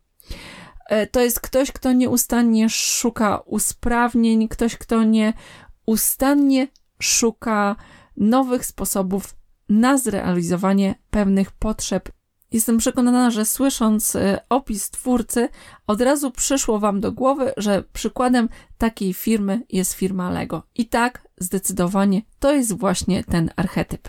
[0.87, 6.69] E, to jest ktoś, kto nieustannie szuka usprawnień, ktoś, kto nieustannie
[7.03, 7.77] szuka
[8.17, 9.35] nowych sposobów
[9.69, 12.09] na zrealizowanie pewnych potrzeb
[12.53, 15.49] Jestem przekonana, że słysząc y, opis twórcy,
[15.87, 20.63] od razu przyszło Wam do głowy, że przykładem takiej firmy jest firma Lego.
[20.75, 24.09] I tak, zdecydowanie, to jest właśnie ten archetyp.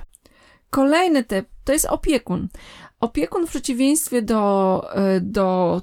[0.70, 2.48] Kolejny typ to jest opiekun.
[3.00, 4.84] Opiekun w przeciwieństwie do,
[5.18, 5.82] y, do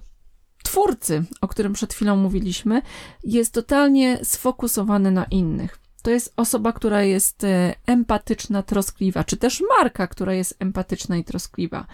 [0.65, 2.83] twórcy, o którym przed chwilą mówiliśmy,
[3.25, 9.63] jest totalnie sfokusowany na innych to jest osoba, która jest e, empatyczna, troskliwa, czy też
[9.79, 11.87] marka, która jest empatyczna i troskliwa,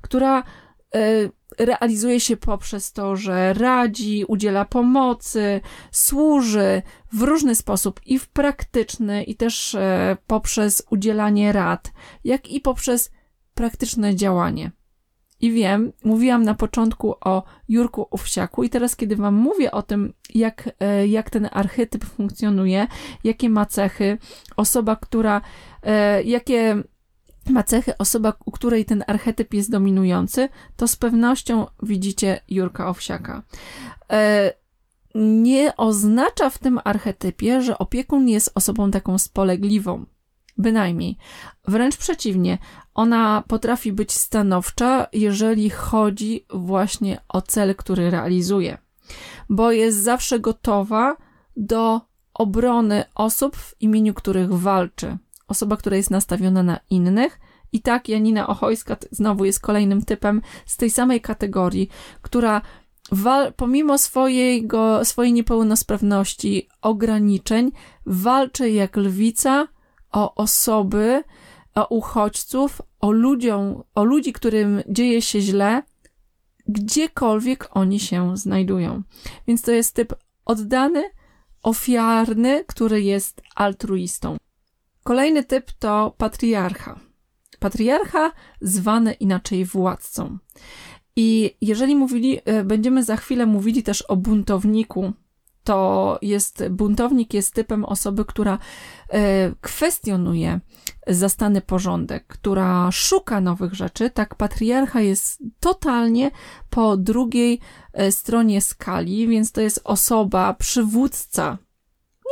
[0.00, 0.42] która
[0.94, 8.28] e, realizuje się poprzez to, że radzi, udziela pomocy, służy w różny sposób i w
[8.28, 11.92] praktyczny, i też e, poprzez udzielanie rad,
[12.24, 13.10] jak i poprzez
[13.54, 14.70] praktyczne działanie.
[15.42, 20.12] I wiem, mówiłam na początku o Jurku Owsiaku i teraz, kiedy wam mówię o tym,
[20.34, 22.86] jak, e, jak ten archetyp funkcjonuje,
[23.24, 24.18] jakie ma cechy,
[24.56, 25.40] osoba, która,
[25.82, 26.82] e, jakie
[27.50, 33.42] ma cechy osoba, u której ten archetyp jest dominujący, to z pewnością widzicie Jurka Owsiaka.
[34.10, 34.52] E,
[35.14, 40.04] nie oznacza w tym archetypie, że opiekun jest osobą taką spolegliwą.
[40.58, 41.16] Bynajmniej.
[41.68, 42.58] Wręcz przeciwnie,
[42.94, 48.78] ona potrafi być stanowcza, jeżeli chodzi właśnie o cel, który realizuje,
[49.48, 51.16] bo jest zawsze gotowa
[51.56, 52.00] do
[52.34, 55.18] obrony osób, w imieniu których walczy.
[55.48, 57.40] Osoba, która jest nastawiona na innych.
[57.72, 61.88] I tak Janina Ochojska znowu jest kolejnym typem z tej samej kategorii,
[62.22, 62.60] która
[63.12, 67.72] wal, pomimo swojego, swojej niepełnosprawności, ograniczeń,
[68.06, 69.68] walczy jak lwica
[70.12, 71.24] o osoby,
[71.74, 75.82] o uchodźców, o ludziom, o ludzi, którym dzieje się źle,
[76.68, 79.02] gdziekolwiek oni się znajdują.
[79.46, 81.04] Więc to jest typ oddany,
[81.62, 84.36] ofiarny, który jest altruistą.
[85.02, 87.00] Kolejny typ to patriarcha.
[87.58, 90.38] Patriarcha zwany inaczej władcą.
[91.16, 95.12] I jeżeli mówili, e, będziemy za chwilę mówili też o buntowniku,
[95.64, 98.58] to jest, buntownik jest typem osoby, która
[99.08, 100.60] e, kwestionuje
[101.06, 106.30] zastany porządek, która szuka nowych rzeczy, tak patriarcha jest totalnie
[106.70, 107.60] po drugiej
[107.92, 111.58] e, stronie skali, więc to jest osoba, przywódca,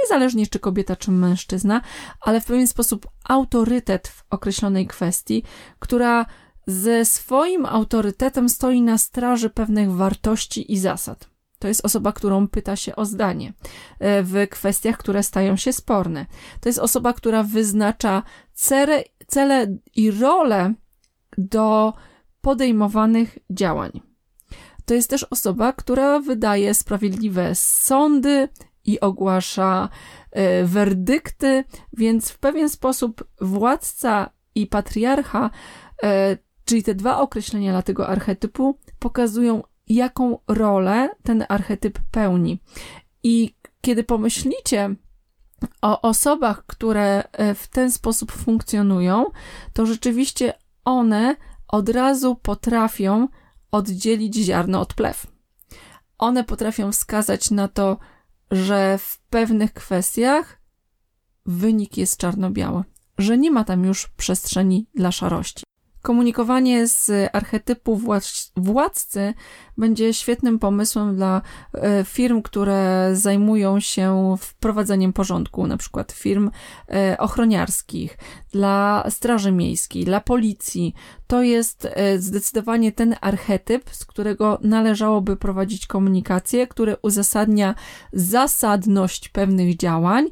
[0.03, 1.81] niezależnie czy kobieta, czy mężczyzna,
[2.21, 5.43] ale w pewien sposób autorytet w określonej kwestii,
[5.79, 6.27] która
[6.67, 11.31] ze swoim autorytetem stoi na straży pewnych wartości i zasad.
[11.61, 13.53] To jest osoba, którą pyta się o zdanie
[13.99, 16.27] e, w kwestiach, które stają się sporne.
[16.61, 20.75] To jest osoba, która wyznacza cele, cele i role
[21.39, 21.93] do
[22.41, 24.01] podejmowanych działań.
[24.85, 28.49] To jest też osoba, która wydaje sprawiedliwe sądy
[28.85, 29.89] i ogłasza
[30.31, 35.51] e, werdykty, więc w pewien sposób władca i patriarcha,
[36.03, 39.63] e, czyli te dwa określenia dla tego archetypu, pokazują
[39.95, 42.63] jaką rolę ten archetyp pełni.
[43.23, 44.95] I kiedy pomyślicie
[45.83, 49.25] o osobach, które e, w ten sposób funkcjonują,
[49.73, 50.53] to rzeczywiście
[50.85, 51.37] one
[51.69, 53.29] od razu potrafią
[53.71, 55.27] oddzielić ziarno od plew.
[56.19, 57.99] One potrafią wskazać na to,
[58.51, 60.61] że w pewnych kwestiach
[61.47, 62.85] wynik jest czarno-biały,
[63.19, 65.65] że nie ma tam już przestrzeni dla szarości.
[66.03, 68.01] Komunikowanie z archetypu
[68.57, 69.35] władcy
[69.79, 71.43] będzie świetnym pomysłem dla
[71.75, 76.51] e, firm, które zajmują się wprowadzeniem porządku, na przykład firm
[76.89, 78.19] e, ochroniarskich,
[78.53, 80.95] dla Straży Miejskiej, dla policji.
[81.31, 87.75] To jest e, zdecydowanie ten archetyp, z którego należałoby prowadzić komunikację, który uzasadnia
[88.13, 90.27] zasadność pewnych działań,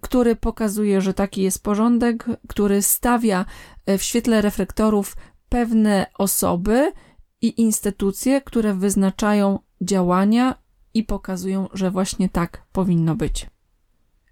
[0.00, 3.44] który pokazuje, że taki jest porządek, który stawia
[3.86, 5.16] w świetle reflektorów
[5.48, 6.92] pewne osoby,
[7.40, 10.54] i instytucje, które wyznaczają działania
[10.94, 13.46] i pokazują, że właśnie tak powinno być.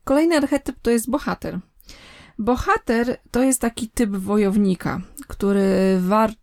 [0.05, 1.61] Kolejny archetyp to jest bohater.
[2.39, 6.01] Bohater to jest taki typ wojownika, który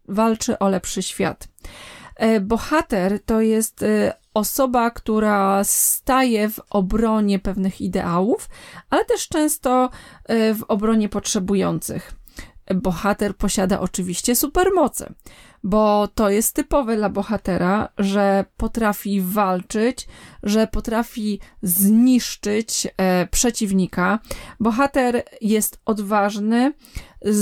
[0.08, 1.48] walczy o lepszy świat.
[2.15, 8.50] E, bohater to jest e, osoba, która staje w obronie pewnych ideałów,
[8.89, 9.89] ale też często
[10.26, 12.12] e, w obronie potrzebujących.
[12.76, 15.13] Bohater posiada oczywiście supermoce
[15.65, 20.08] bo to jest typowe dla bohatera, że potrafi walczyć,
[20.43, 24.19] że potrafi zniszczyć e, przeciwnika.
[24.60, 26.73] Bohater jest odważny,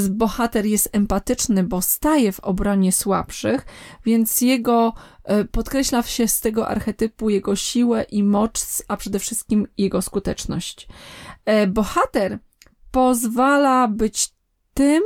[0.09, 3.65] bohater jest empatyczny, bo staje w obronie słabszych,
[4.05, 9.67] więc jego e, podkreśla się z tego archetypu jego siłę i moc, a przede wszystkim
[9.77, 10.87] jego skuteczność.
[11.45, 12.39] E, bohater
[12.91, 14.33] pozwala być
[14.73, 15.03] tym,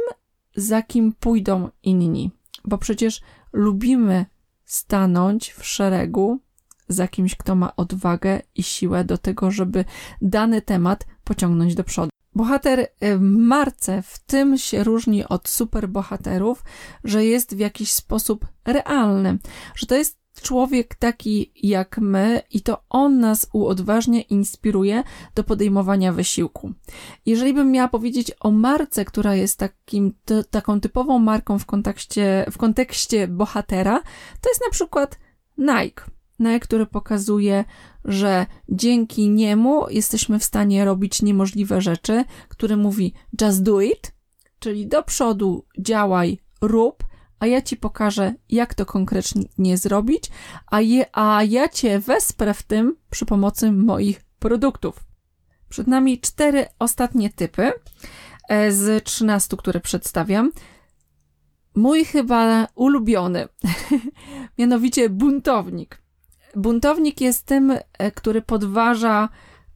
[0.56, 2.37] za kim pójdą inni
[2.67, 3.21] bo przecież
[3.53, 4.25] lubimy
[4.65, 6.39] stanąć w szeregu
[6.88, 9.86] za kimś, kto ma odwagę i siłę do tego, żeby
[10.21, 12.10] dany temat pociągnąć do przodu.
[12.36, 16.63] Bohater w marce w tym się różni od superbohaterów,
[17.03, 19.38] że jest w jakiś sposób realny,
[19.76, 25.04] że to jest człowiek taki jak my i to on nas uodważnia inspiruje
[25.36, 26.74] do podejmowania wysiłku.
[27.26, 32.46] Jeżeli bym miała powiedzieć o marce, która jest takim, to, taką typową marką w kontekście,
[32.52, 34.02] w kontekście bohatera,
[34.42, 35.20] to jest na przykład
[35.58, 36.04] Nike.
[36.40, 37.66] Nike, który pokazuje,
[38.06, 44.12] że dzięki niemu jesteśmy w stanie robić niemożliwe rzeczy, który mówi just do it,
[44.60, 47.04] czyli do przodu działaj, rób,
[47.40, 50.32] a ja ci pokażę, jak to konkretnie zrobić,
[50.68, 55.04] a, je, a ja cię wesprę w tym przy pomocy moich produktów.
[55.70, 57.72] Przed nami cztery ostatnie typy
[58.50, 60.52] e, z 13, które przedstawiam.
[61.76, 63.48] Mój chyba ulubiony,
[64.58, 66.02] mianowicie buntownik.
[66.56, 69.30] Buntownik jest tym, e, który podważa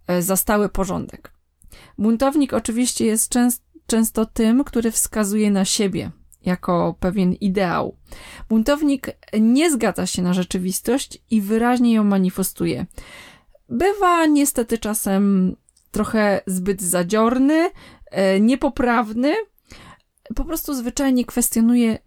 [0.08, 1.34] e, za stały porządek.
[1.98, 6.12] Buntownik oczywiście jest częst, często tym, który wskazuje na siebie
[6.46, 7.96] jako pewien ideał.
[8.50, 9.08] Buntownik
[9.40, 12.86] nie zgadza się na rzeczywistość i wyraźnie ją manifestuje.
[13.70, 15.56] Bywa niestety czasem
[15.92, 17.70] trochę zbyt zadziorny,
[18.12, 19.34] e, niepoprawny,
[20.36, 21.98] po prostu zwyczajnie kwestionuje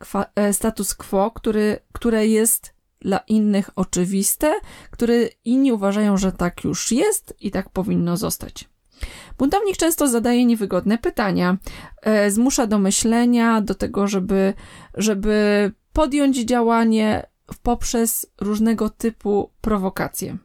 [0.52, 4.54] status quo, który, które jest dla innych oczywiste,
[4.90, 5.14] które
[5.44, 8.68] inni uważają, że tak już jest i tak powinno zostać.
[9.38, 11.56] Buntownik często zadaje niewygodne pytania,
[12.02, 14.54] e, zmusza do myślenia, do tego, żeby,
[14.94, 17.26] żeby podjąć działanie
[17.62, 20.36] poprzez różnego typu prowokacje.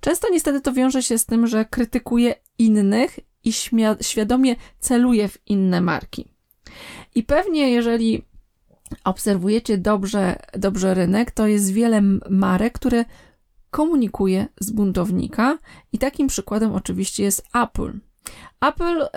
[0.00, 3.52] Często niestety to wiąże się z tym, że krytykuje innych i
[4.00, 6.28] świadomie celuje w inne marki.
[7.14, 8.22] I pewnie, jeżeli
[9.04, 13.04] obserwujecie dobrze, dobrze rynek, to jest wiele marek, które
[13.76, 15.58] komunikuje z buntownika
[15.92, 17.92] i takim przykładem oczywiście jest Apple.
[18.60, 19.08] Apple e,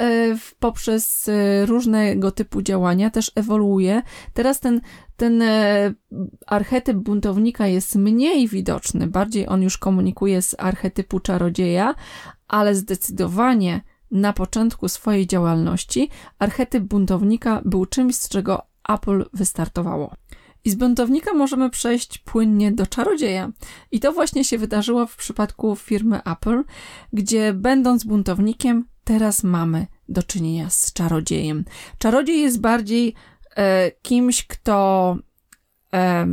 [0.60, 4.01] poprzez e, różnego typu działania też ewoluuje.
[4.34, 4.82] Teraz ten,
[5.18, 5.93] ten e,
[6.47, 11.95] archetyp buntownika jest mniej widoczny, bardziej on już komunikuje z archetypu czarodzieja,
[12.47, 13.82] ale zdecydowanie
[14.12, 20.14] na początku swojej działalności archetyp buntownika był czymś, z czego Apple wystartowało.
[20.66, 23.51] I z buntownika możemy przejść płynnie do czarodzieja.
[23.91, 26.64] I to właśnie się wydarzyło w przypadku firmy Apple,
[27.14, 31.66] gdzie będąc buntownikiem, teraz mamy do czynienia z czarodziejem.
[31.97, 33.14] Czarodziej jest bardziej
[33.55, 35.18] e, kimś, kto
[35.93, 36.28] e,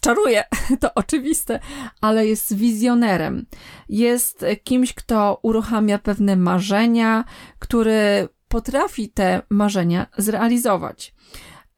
[0.00, 0.44] czaruje,
[0.80, 1.60] to oczywiste,
[2.00, 3.46] ale jest wizjonerem.
[3.88, 7.24] Jest kimś, kto uruchamia pewne marzenia,
[7.58, 11.14] który potrafi te marzenia zrealizować.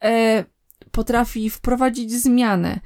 [0.04, 0.44] E,
[0.94, 2.80] potrafi wprowadzić zmianę,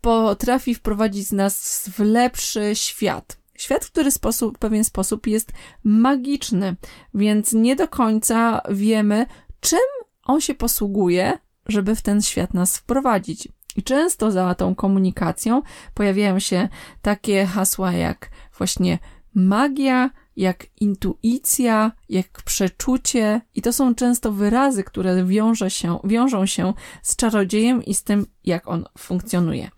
[0.00, 3.38] potrafi wprowadzić nas w lepszy świat.
[3.54, 5.52] Świat, który w sposób, pewien sposób jest
[5.84, 6.76] magiczny,
[7.14, 9.26] więc nie do końca wiemy,
[9.60, 9.78] czym
[10.24, 13.48] on się posługuje, żeby w ten świat nas wprowadzić.
[13.76, 15.62] I często za tą komunikacją
[15.94, 16.68] pojawiają się
[17.02, 18.98] takie hasła jak właśnie
[19.34, 26.74] magia, jak intuicja, jak przeczucie, i to są często wyrazy, które wiąże się, wiążą się
[27.02, 29.70] z czarodziejem i z tym, jak on funkcjonuje.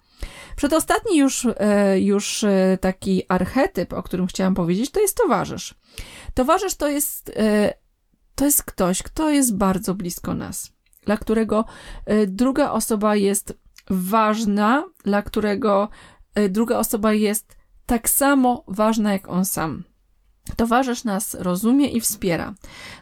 [0.56, 5.74] Przedostatni już, e, już e, taki archetyp, o którym chciałam powiedzieć, to jest towarzysz.
[6.34, 7.74] Towarzysz to jest, e,
[8.34, 10.72] to jest ktoś, kto jest bardzo blisko nas,
[11.04, 11.64] dla którego
[12.26, 13.58] druga osoba jest
[13.90, 15.88] ważna, dla którego
[16.48, 17.56] druga osoba jest
[17.86, 19.89] tak samo ważna jak on sam.
[20.56, 22.54] Towarzysz nas rozumie i wspiera.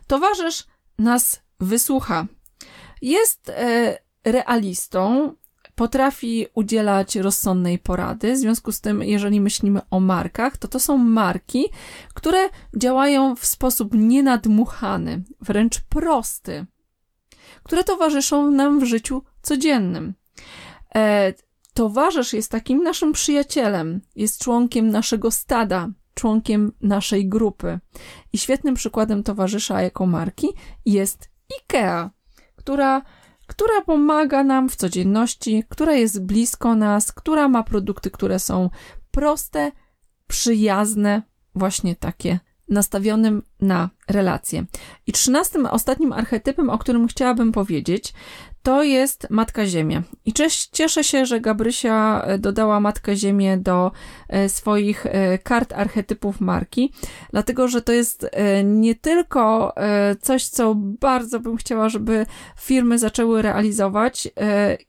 [0.06, 0.66] Towarzysz
[0.98, 2.26] nas wysłucha.
[3.02, 5.32] Jest e, realistą,
[5.78, 8.32] potrafi udzielać rozsądnej porady.
[8.32, 11.64] W związku z tym, jeżeli myślimy o markach, to to są marki,
[12.14, 16.66] które działają w sposób nienadmuchany, wręcz prosty,
[17.62, 20.14] które towarzyszą nam w życiu codziennym.
[20.94, 21.32] E,
[21.74, 25.88] towarzysz jest takim naszym przyjacielem, jest członkiem naszego stada,
[26.18, 27.78] członkiem naszej grupy.
[28.32, 30.48] I świetnym przykładem towarzysza jako marki
[30.86, 32.10] jest IKEA,
[32.56, 33.02] która,
[33.46, 38.70] która pomaga nam w codzienności, która jest blisko nas, która ma produkty, które są
[39.10, 39.72] proste,
[40.26, 41.22] przyjazne,
[41.54, 44.64] właśnie takie nastawionym na relacje.
[45.06, 48.14] I trzynastym, ostatnim archetypem, o którym chciałabym powiedzieć,
[48.62, 50.02] to jest Matka Ziemia.
[50.24, 50.32] I
[50.72, 53.92] cieszę się, że Gabrysia e, dodała Matkę Ziemię do
[54.28, 56.92] e, swoich e, kart archetypów marki,
[57.30, 58.26] dlatego że to jest
[58.64, 59.74] nie tylko
[60.22, 62.26] coś, co bardzo bym chciała, żeby
[62.60, 64.28] firmy zaczęły realizować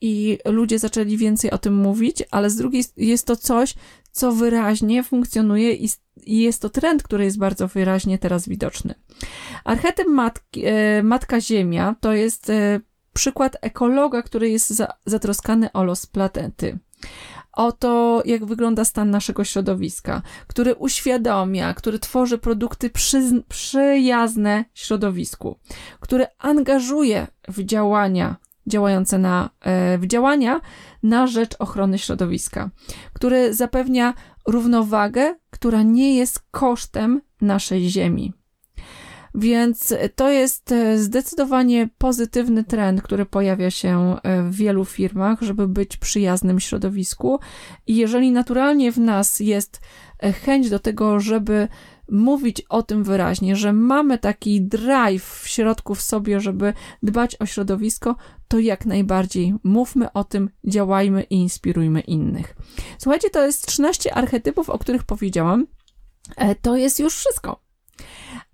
[0.01, 3.73] i ludzie zaczęli więcej o tym mówić, ale z drugiej jest to coś,
[4.11, 5.89] co wyraźnie funkcjonuje i
[6.25, 8.93] jest to trend, który jest bardzo wyraźnie teraz widoczny.
[9.63, 10.63] Archetyp matki,
[11.03, 12.51] Matka Ziemia to jest
[13.13, 16.79] przykład ekologa, który jest za, zatroskany o los planety.
[17.53, 25.59] O to, jak wygląda stan naszego środowiska, który uświadamia, który tworzy produkty przy, przyjazne środowisku,
[25.99, 28.35] który angażuje w działania
[28.67, 30.61] działające na, e, w działania
[31.03, 32.69] na rzecz ochrony środowiska,
[33.13, 34.13] który zapewnia
[34.47, 38.33] równowagę, która nie jest kosztem naszej ziemi.
[39.39, 45.67] Więc to jest e, zdecydowanie pozytywny trend, który pojawia się e, w wielu firmach, żeby
[45.67, 47.39] być przyjaznym środowisku.
[47.87, 49.81] I jeżeli naturalnie w nas jest
[50.19, 51.67] e, chęć do tego, żeby
[52.11, 56.73] mówić o tym wyraźnie, że mamy taki drive w środku w sobie, żeby
[57.03, 58.15] dbać o środowisko,
[58.47, 62.55] to jak najbardziej mówmy o tym, działajmy i inspirujmy innych.
[62.97, 65.67] Słuchajcie, to jest 13 archetypów, o których powiedziałam.
[66.61, 67.68] To jest już wszystko.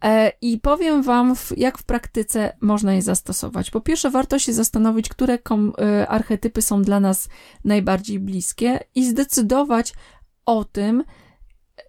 [0.03, 3.71] E, I powiem Wam, jak w praktyce można je zastosować.
[3.71, 7.29] Po pierwsze, warto się zastanowić, które e, archetypy są dla nas
[7.63, 9.93] najbardziej bliskie i zdecydować
[10.45, 11.03] o tym,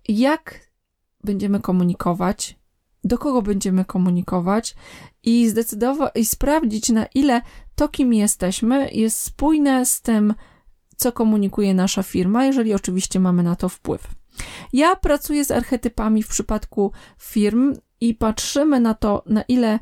[0.09, 0.61] jak
[1.25, 2.59] będziemy komunikować,
[3.05, 4.75] do kogo będziemy komunikować
[5.23, 7.41] i zdecydować i sprawdzić, na ile
[7.75, 10.35] to, kim jesteśmy, jest spójne z tym,
[10.97, 14.16] co komunikuje nasza firma, jeżeli oczywiście mamy na to wpływ.
[14.73, 19.79] Ja pracuję z archetypami w przypadku firm i patrzymy na to, na ile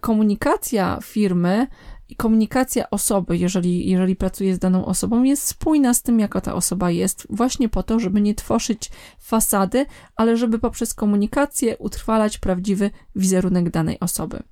[0.00, 1.66] komunikacja firmy
[2.08, 6.54] i komunikacja osoby, jeżeli, jeżeli pracuje z daną osobą, jest spójna z tym, jaka ta
[6.54, 12.90] osoba jest, właśnie po to, żeby nie tworzyć fasady, ale żeby poprzez komunikację utrwalać prawdziwy
[13.16, 14.42] wizerunek danej osoby.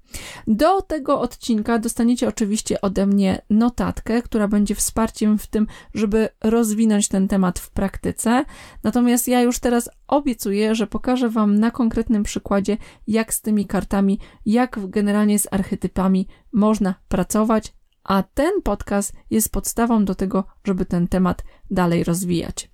[0.47, 7.09] Do tego odcinka dostaniecie oczywiście ode mnie notatkę, która będzie wsparciem w tym, żeby rozwinąć
[7.09, 8.45] ten temat w praktyce.
[8.83, 14.19] Natomiast ja już teraz obiecuję, że pokażę Wam na konkretnym przykładzie, jak z tymi kartami,
[14.47, 21.09] jak generalnie z archetypami można pracować, a ten podcast jest podstawą do tego, żeby ten
[21.09, 22.71] temat dalej rozwijać.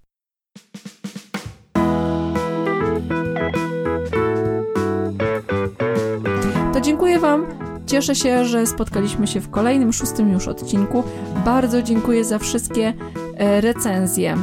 [7.05, 7.47] Dziękuję Wam.
[7.87, 11.05] Cieszę się, że spotkaliśmy się w kolejnym, szóstym już odcinku.
[11.45, 12.93] Bardzo dziękuję za wszystkie
[13.37, 14.37] e, recenzje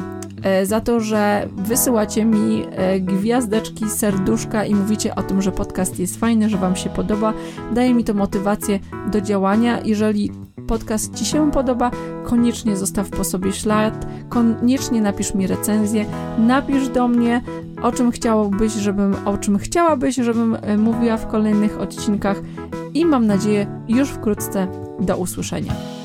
[0.63, 6.19] za to, że wysyłacie mi e, gwiazdeczki, serduszka i mówicie o tym, że podcast jest
[6.19, 7.33] fajny, że Wam się podoba.
[7.73, 8.79] Daje mi to motywację
[9.11, 9.79] do działania.
[9.85, 10.31] Jeżeli
[10.67, 11.91] podcast Ci się podoba,
[12.23, 16.05] koniecznie zostaw po sobie ślad, koniecznie napisz mi recenzję,
[16.37, 17.41] napisz do mnie,
[17.81, 22.41] o czym chciałobyś, żebym, o czym chciałabyś, żebym e, mówiła w kolejnych odcinkach
[22.93, 24.67] i mam nadzieję już wkrótce
[24.99, 26.00] do usłyszenia.